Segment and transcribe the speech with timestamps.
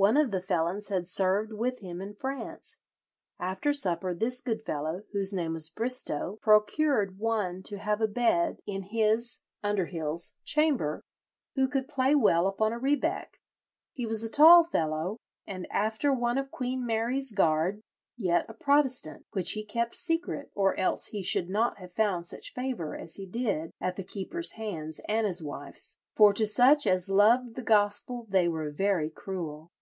[0.00, 2.76] One of the felons had served with him in France.
[3.40, 8.60] After supper this good fellow, whose name was Bristow, procured one to have a bed
[8.64, 11.02] in his (Underhill's) chamber
[11.56, 13.40] who could play well upon a rebeck.
[13.92, 15.16] He was a tall fellow,
[15.48, 17.80] and after one of Queen Mary's guard,
[18.16, 22.52] yet a Protestant, which he kept secret, or else he should not have found such
[22.52, 27.10] favour as he did at the keeper's hands and his wife's, for to such as
[27.10, 29.72] loved the gospel they were very cruel.